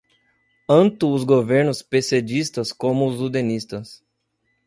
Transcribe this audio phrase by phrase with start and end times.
[0.67, 4.01] anto os governantes pessedistas como os udenistas